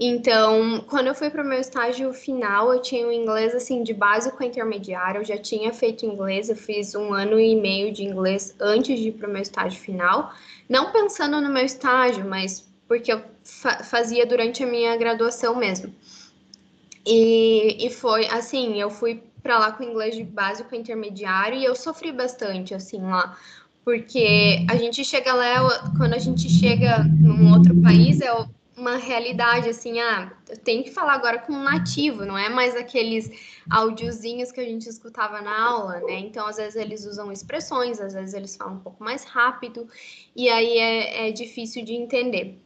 [0.00, 3.84] Então, quando eu fui para o meu estágio final, eu tinha o um inglês assim
[3.84, 7.92] de básico a intermediário, eu já tinha feito inglês, eu fiz um ano e meio
[7.92, 10.32] de inglês antes de ir para o meu estágio final,
[10.68, 15.94] não pensando no meu estágio, mas porque eu fa fazia durante a minha graduação mesmo.
[17.06, 21.74] E, e foi assim, eu fui para lá com inglês de básico intermediário e eu
[21.74, 23.36] sofri bastante assim lá,
[23.84, 28.32] porque a gente chega lá, quando a gente chega num outro país, é
[28.76, 32.74] uma realidade assim, ah, eu tenho que falar agora com um nativo, não é mais
[32.74, 33.30] aqueles
[33.70, 36.18] áudiozinhos que a gente escutava na aula, né?
[36.18, 39.86] Então, às vezes eles usam expressões, às vezes eles falam um pouco mais rápido,
[40.34, 42.58] e aí é, é difícil de entender.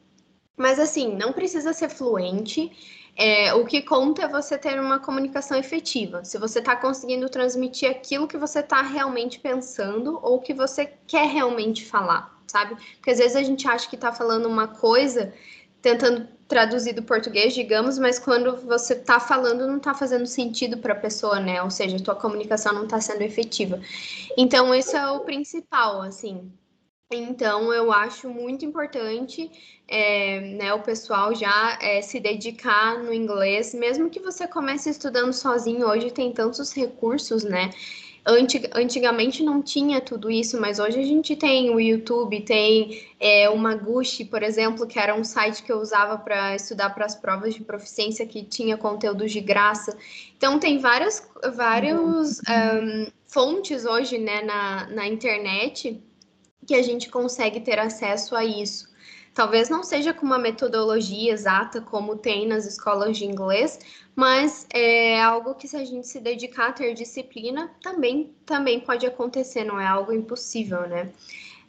[0.56, 2.72] Mas assim, não precisa ser fluente.
[3.16, 6.22] É, o que conta é você ter uma comunicação efetiva.
[6.22, 11.26] Se você está conseguindo transmitir aquilo que você está realmente pensando ou que você quer
[11.26, 12.76] realmente falar, sabe?
[12.96, 15.32] Porque às vezes a gente acha que está falando uma coisa,
[15.80, 20.92] tentando traduzir do português, digamos, mas quando você está falando não está fazendo sentido para
[20.92, 21.62] a pessoa, né?
[21.62, 23.80] Ou seja, a tua comunicação não está sendo efetiva.
[24.36, 26.52] Então, isso é o principal, assim.
[27.12, 29.48] Então, eu acho muito importante
[29.86, 35.32] é, né, o pessoal já é, se dedicar no inglês, mesmo que você comece estudando
[35.32, 35.86] sozinho.
[35.86, 37.70] Hoje tem tantos recursos, né?
[38.28, 43.48] Antig antigamente não tinha tudo isso, mas hoje a gente tem o YouTube, tem é,
[43.48, 47.14] o Maguchi, por exemplo, que era um site que eu usava para estudar para as
[47.14, 49.96] provas de proficiência, que tinha conteúdo de graça.
[50.36, 56.02] Então, tem várias, vários um, fontes hoje né, na, na internet
[56.66, 58.88] que a gente consegue ter acesso a isso.
[59.32, 63.78] Talvez não seja com uma metodologia exata como tem nas escolas de inglês,
[64.14, 69.04] mas é algo que se a gente se dedicar a ter disciplina, também, também pode
[69.06, 71.12] acontecer, não é algo impossível, né?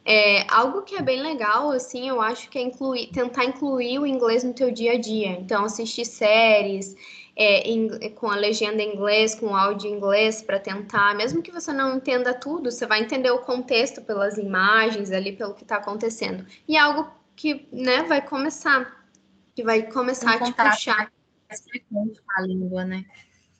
[0.02, 4.06] É, algo que é bem legal, assim, eu acho que é incluir, tentar incluir o
[4.06, 5.32] inglês no teu dia a dia.
[5.32, 6.96] Então, assistir séries,
[7.40, 11.52] é, em, com a legenda em inglês, com áudio em inglês, para tentar, mesmo que
[11.52, 15.76] você não entenda tudo, você vai entender o contexto pelas imagens ali, pelo que está
[15.76, 16.44] acontecendo.
[16.66, 19.06] E é algo que, né, vai começar,
[19.54, 21.12] que vai começar um a te puxar.
[21.48, 23.04] Mais frequente com a língua, né?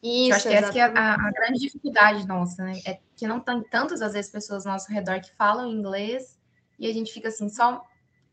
[0.02, 2.80] Isso, eu acho que essa que é a, a, grande dificuldade nossa, né?
[2.84, 6.36] É que não tem tantas, às vezes, pessoas ao nosso redor que falam inglês
[6.78, 7.84] e a gente fica assim, só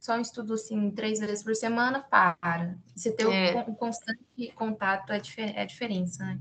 [0.05, 2.77] só um estudo assim três vezes por semana, para.
[2.95, 3.65] Você ter é.
[3.67, 4.21] um constante
[4.55, 6.39] contato é, difer é a diferença, né?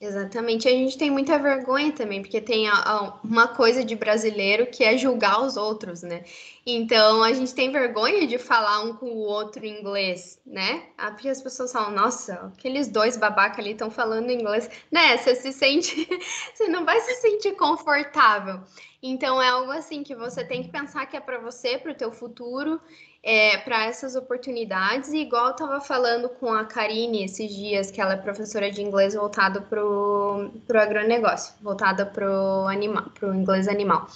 [0.00, 0.66] Exatamente.
[0.66, 4.82] A gente tem muita vergonha também, porque tem a, a, uma coisa de brasileiro que
[4.82, 6.24] é julgar os outros, né?
[6.66, 10.86] Então a gente tem vergonha de falar um com o outro em inglês, né?
[10.98, 15.16] Ah, porque as pessoas falam, nossa, aqueles dois babaca ali estão falando inglês, né?
[15.18, 16.08] Você se sente,
[16.52, 18.60] você não vai se sentir confortável.
[19.02, 21.94] Então é algo assim que você tem que pensar que é para você, para o
[21.94, 22.80] teu futuro,
[23.20, 25.12] é, para essas oportunidades.
[25.12, 28.80] E igual eu estava falando com a Karine esses dias, que ela é professora de
[28.80, 34.06] inglês voltado para o agronegócio, voltada para o inglês animal.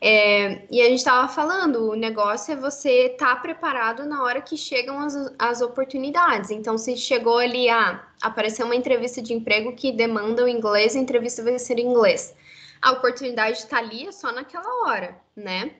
[0.00, 4.40] É, e a gente estava falando, o negócio é você estar tá preparado na hora
[4.40, 6.50] que chegam as, as oportunidades.
[6.50, 10.98] Então, se chegou ali a aparecer uma entrevista de emprego que demanda o inglês, a
[10.98, 12.34] entrevista vai ser em inglês.
[12.80, 15.72] A oportunidade está ali é só naquela hora, né?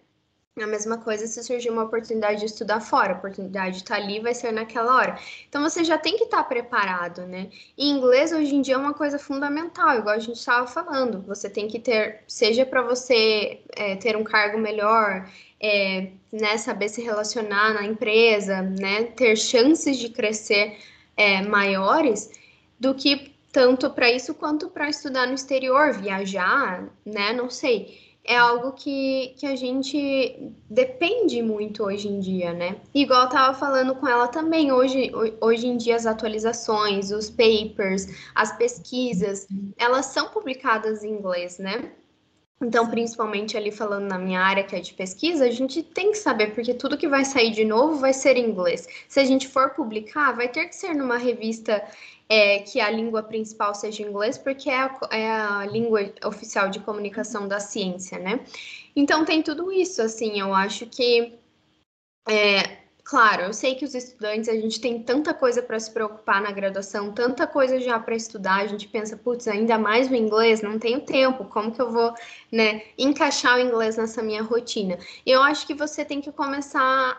[0.62, 4.34] A mesma coisa se surgir uma oportunidade de estudar fora, a oportunidade está ali, vai
[4.34, 5.18] ser naquela hora.
[5.48, 7.48] Então você já tem que estar tá preparado, né?
[7.76, 11.22] E inglês hoje em dia é uma coisa fundamental, igual a gente estava falando.
[11.22, 15.30] Você tem que ter, seja para você é, ter um cargo melhor,
[15.60, 20.78] é, né, saber se relacionar na empresa, né, ter chances de crescer
[21.16, 22.30] é, maiores,
[22.78, 27.32] do que tanto para isso quanto para estudar no exterior, viajar, né?
[27.32, 32.76] Não sei é algo que, que a gente depende muito hoje em dia, né?
[32.94, 38.06] Igual eu tava falando com ela também, hoje, hoje em dia as atualizações, os papers,
[38.34, 41.90] as pesquisas, elas são publicadas em inglês, né?
[42.60, 46.18] Então, principalmente ali falando na minha área, que é de pesquisa, a gente tem que
[46.18, 48.86] saber, porque tudo que vai sair de novo vai ser em inglês.
[49.08, 51.82] Se a gente for publicar, vai ter que ser numa revista
[52.28, 56.80] é, que a língua principal seja inglês, porque é a, é a, língua oficial de
[56.80, 58.40] comunicação da ciência, né?
[58.94, 61.38] Então tem tudo isso, assim, eu acho que
[62.28, 66.42] é, Claro, eu sei que os estudantes, a gente tem tanta coisa para se preocupar
[66.42, 70.60] na graduação, tanta coisa já para estudar, a gente pensa, putz, ainda mais o inglês,
[70.60, 72.12] não tenho tempo, como que eu vou,
[72.52, 74.98] né, encaixar o inglês nessa minha rotina?
[75.24, 77.18] E eu acho que você tem que começar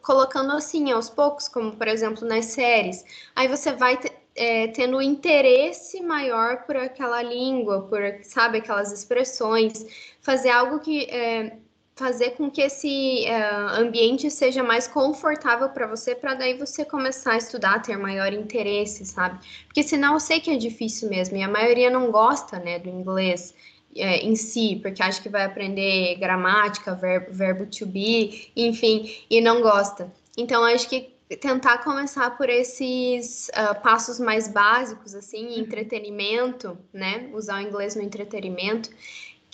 [0.00, 3.04] colocando assim, aos poucos, como por exemplo nas séries,
[3.34, 3.98] aí você vai
[4.36, 9.86] é, tendo interesse maior por aquela língua, por, sabe, aquelas expressões,
[10.20, 11.56] fazer algo que é,
[11.94, 17.32] fazer com que esse uh, ambiente seja mais confortável para você, para daí você começar
[17.32, 19.38] a estudar, ter maior interesse, sabe?
[19.66, 22.88] Porque senão eu sei que é difícil mesmo, e a maioria não gosta, né, do
[22.88, 23.54] inglês
[23.94, 29.40] é, em si, porque acha que vai aprender gramática, verbo, verbo to be, enfim, e
[29.40, 30.12] não gosta.
[30.36, 35.60] Então, acho que tentar começar por esses uh, passos mais básicos, assim, uhum.
[35.60, 37.30] entretenimento, né?
[37.32, 38.90] Usar o inglês no entretenimento,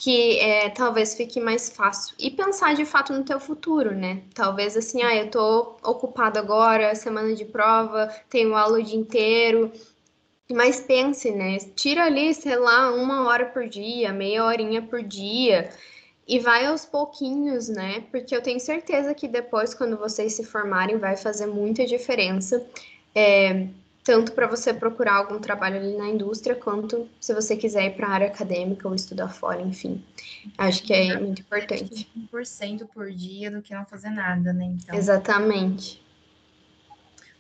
[0.01, 2.17] que é, talvez fique mais fácil.
[2.19, 4.23] E pensar de fato no teu futuro, né?
[4.35, 9.71] Talvez assim, ah, eu tô ocupado agora, semana de prova, tenho aula o dia inteiro.
[10.51, 11.59] Mas pense, né?
[11.77, 15.71] Tira ali, sei lá, uma hora por dia, meia horinha por dia.
[16.27, 18.03] E vai aos pouquinhos, né?
[18.11, 22.67] Porque eu tenho certeza que depois, quando vocês se formarem, vai fazer muita diferença.
[23.15, 23.67] É,
[24.03, 28.09] tanto para você procurar algum trabalho ali na indústria, quanto se você quiser ir para
[28.09, 30.03] a área acadêmica ou estudar fora, enfim.
[30.57, 32.09] Acho que é muito importante.
[32.33, 34.65] 1% por dia do que não fazer nada, né?
[34.65, 34.95] Então...
[34.97, 36.03] Exatamente.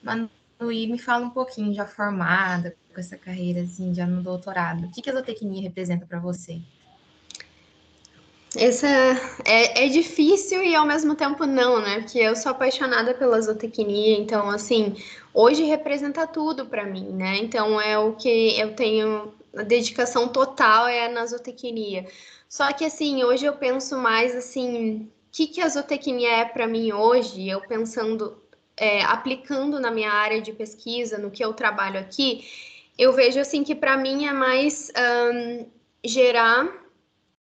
[0.02, 4.84] Manu, e me fala um pouquinho, já formada, com essa carreira, assim, já no doutorado.
[4.86, 6.60] O que, que a zootecnia representa para você?
[8.56, 8.88] Essa
[9.44, 12.00] é, é difícil e ao mesmo tempo não, né?
[12.00, 14.96] Porque eu sou apaixonada pela zootecnia, então, assim,
[15.32, 17.38] hoje representa tudo para mim, né?
[17.38, 22.06] Então, é o que eu tenho, a dedicação total é na zootecnia.
[22.48, 26.66] Só que, assim, hoje eu penso mais, assim, o que, que a zootecnia é para
[26.66, 27.48] mim hoje?
[27.48, 28.36] Eu pensando,
[28.76, 32.44] é, aplicando na minha área de pesquisa, no que eu trabalho aqui,
[32.98, 34.90] eu vejo, assim, que para mim é mais
[35.32, 35.66] um,
[36.04, 36.89] gerar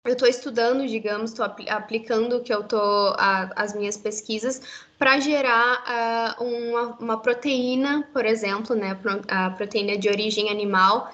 [0.05, 4.61] eu estou estudando, digamos, estou apl aplicando o que eu estou, as minhas pesquisas,
[4.99, 11.11] para gerar uh, uma, uma, proteína, por exemplo, né, a proteína de origem animal,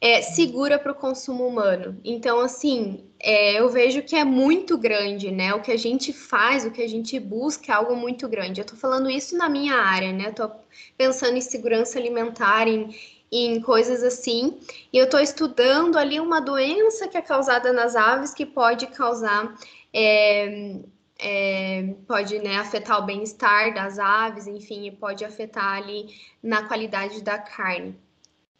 [0.00, 1.96] é, segura para o consumo humano.
[2.04, 5.54] Então, assim, é, eu vejo que é muito grande, né?
[5.54, 8.60] O que a gente faz, o que a gente busca é algo muito grande.
[8.60, 10.30] Eu estou falando isso na minha área, né?
[10.30, 10.50] Estou
[10.98, 12.92] pensando em segurança alimentar, em,
[13.32, 14.60] em coisas assim.
[14.92, 19.56] E eu estou estudando ali uma doença que é causada nas aves que pode causar.
[19.92, 20.76] É,
[21.18, 27.22] é, pode né, afetar o bem-estar das aves, enfim, e pode afetar ali na qualidade
[27.22, 27.96] da carne.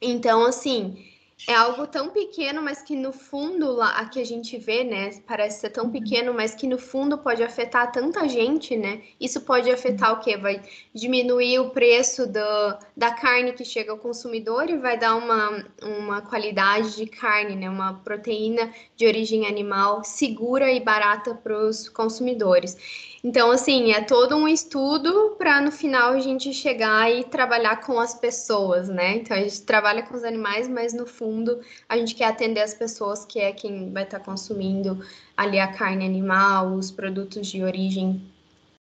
[0.01, 1.12] Então, assim,
[1.47, 5.11] é algo tão pequeno, mas que no fundo, lá, a que a gente vê, né,
[5.27, 5.91] parece ser tão uhum.
[5.91, 9.03] pequeno, mas que no fundo pode afetar tanta gente, né?
[9.21, 10.37] Isso pode afetar o quê?
[10.37, 10.63] Vai
[10.95, 16.23] diminuir o preço do, da carne que chega ao consumidor e vai dar uma, uma
[16.23, 17.69] qualidade de carne, né?
[17.69, 22.77] Uma proteína de origem animal segura e barata para os consumidores.
[23.25, 28.01] Então, assim, é todo um estudo para no final a gente chegar e trabalhar com
[28.01, 29.17] as pessoas, né?
[29.17, 32.75] Então, a gente trabalha com os animais, mas no fundo a gente quer atender as
[32.75, 35.05] pessoas, que é quem vai estar tá consumindo
[35.37, 38.21] ali a carne animal, os produtos de origem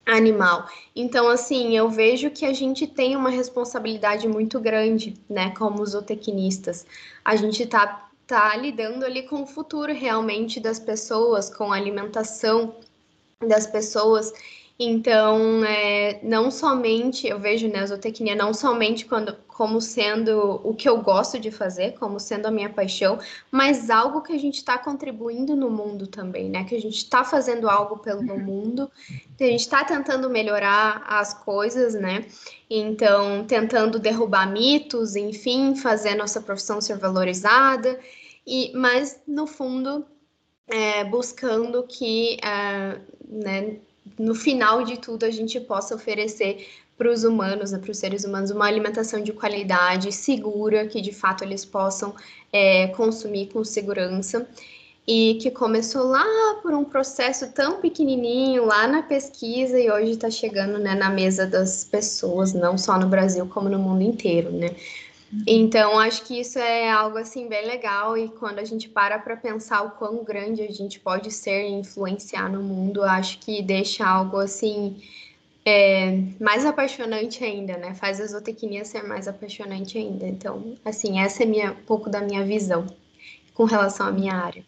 [0.07, 0.65] animal.
[0.95, 6.85] Então, assim, eu vejo que a gente tem uma responsabilidade muito grande, né, como zootecnistas.
[7.23, 12.73] A gente está está lidando ali com o futuro realmente das pessoas, com a alimentação
[13.47, 14.33] das pessoas.
[14.83, 20.73] Então, é, não somente, eu vejo né, a zootecnia não somente quando, como sendo o
[20.73, 23.19] que eu gosto de fazer, como sendo a minha paixão,
[23.51, 26.63] mas algo que a gente está contribuindo no mundo também, né?
[26.63, 28.39] Que a gente está fazendo algo pelo uhum.
[28.39, 28.91] mundo,
[29.37, 32.25] que a gente está tentando melhorar as coisas, né?
[32.67, 37.99] Então, tentando derrubar mitos, enfim, fazer a nossa profissão ser valorizada,
[38.47, 40.07] e, mas no fundo,
[40.67, 42.99] é, buscando que, é,
[43.32, 43.77] né,
[44.19, 46.67] no final de tudo, a gente possa oferecer
[46.97, 51.11] para os humanos, né, para os seres humanos, uma alimentação de qualidade, segura, que de
[51.11, 52.13] fato eles possam
[52.51, 54.47] é, consumir com segurança.
[55.07, 56.23] E que começou lá
[56.61, 61.47] por um processo tão pequenininho, lá na pesquisa, e hoje está chegando né, na mesa
[61.47, 64.69] das pessoas, não só no Brasil, como no mundo inteiro, né?
[65.47, 69.38] Então, acho que isso é algo assim bem legal e quando a gente para para
[69.38, 74.05] pensar o quão grande a gente pode ser e influenciar no mundo, acho que deixa
[74.05, 75.01] algo assim
[75.65, 77.93] é, mais apaixonante ainda, né?
[77.93, 80.27] Faz a zootecnia ser mais apaixonante ainda.
[80.27, 82.86] Então, assim, essa é minha, um pouco da minha visão
[83.53, 84.63] com relação à minha área.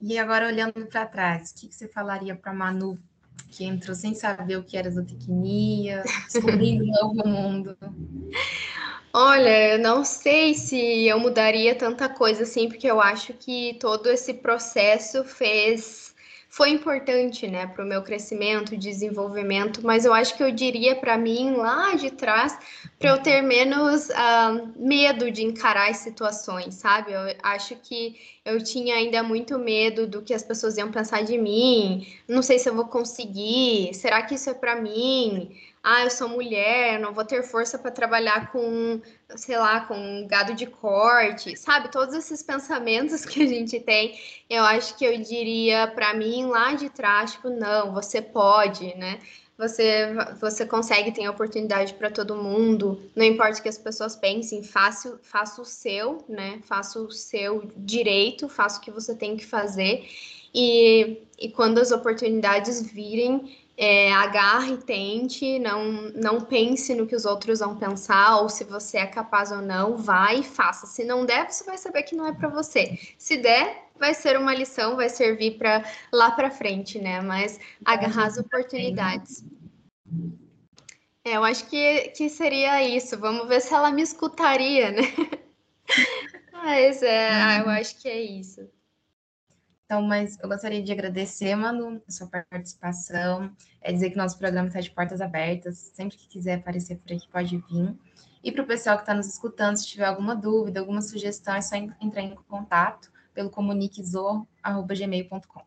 [0.00, 2.98] E agora, olhando para trás, o que, que você falaria para Manu,
[3.50, 6.02] que entrou sem saber o que era zootecnia,
[6.32, 7.76] descobrindo um novo mundo?
[9.12, 14.08] Olha, eu não sei se eu mudaria tanta coisa assim, porque eu acho que todo
[14.08, 16.10] esse processo fez
[16.52, 21.16] foi importante, né, para o meu crescimento, desenvolvimento, mas eu acho que eu diria para
[21.16, 22.58] mim lá de trás,
[22.98, 27.12] para eu ter menos uh, medo de encarar as situações, sabe?
[27.12, 31.38] Eu acho que eu tinha ainda muito medo do que as pessoas iam pensar de
[31.38, 35.56] mim, não sei se eu vou conseguir, será que isso é para mim?
[35.82, 39.00] Ah, eu sou mulher, não vou ter força para trabalhar com,
[39.34, 41.90] sei lá, com gado de corte, sabe?
[41.90, 44.18] Todos esses pensamentos que a gente tem,
[44.48, 49.20] eu acho que eu diria para mim lá de trás, tipo, não, você pode, né?
[49.56, 54.62] Você, você consegue, tem oportunidade para todo mundo, não importa o que as pessoas pensem,
[54.62, 56.60] faça, faça o seu, né?
[56.62, 60.06] Faça o seu direito, faça o que você tem que fazer.
[60.54, 67.24] E, e quando as oportunidades virem, é, agarre, tente, não, não pense no que os
[67.24, 70.86] outros vão pensar, ou se você é capaz ou não, vai e faça.
[70.86, 72.98] Se não der, você vai saber que não é para você.
[73.16, 77.22] Se der, vai ser uma lição, vai servir para lá para frente, né?
[77.22, 79.42] Mas agarrar as oportunidades.
[81.24, 83.18] É, eu acho que, que seria isso.
[83.18, 85.02] Vamos ver se ela me escutaria, né?
[86.52, 88.60] Mas é, eu acho que é isso.
[89.90, 94.68] Então, mas eu gostaria de agradecer, Manu, a sua participação, é dizer que nosso programa
[94.68, 97.96] está de portas abertas, sempre que quiser aparecer por aqui pode vir.
[98.44, 101.60] E para o pessoal que está nos escutando, se tiver alguma dúvida, alguma sugestão, é
[101.60, 105.62] só entrar em contato pelo comuniquezor.gmail.com.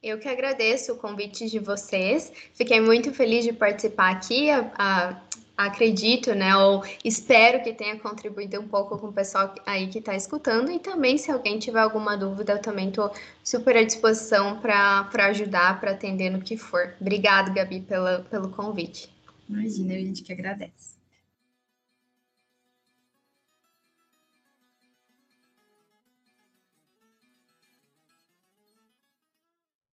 [0.00, 2.32] Eu que agradeço o convite de vocês.
[2.54, 4.48] Fiquei muito feliz de participar aqui.
[4.48, 5.20] A, a,
[5.58, 10.14] acredito, né, ou espero que tenha contribuído um pouco com o pessoal aí que está
[10.14, 10.70] escutando.
[10.70, 15.80] E também, se alguém tiver alguma dúvida, eu também estou super à disposição para ajudar,
[15.80, 16.94] para atender no que for.
[17.00, 19.10] Obrigada, Gabi, pela, pelo convite.
[19.48, 20.97] Imagina, a gente que agradece.